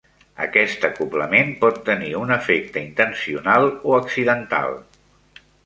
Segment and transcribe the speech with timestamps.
[0.43, 4.77] Aquest acoblament por tenir un efecte intencional o accidental.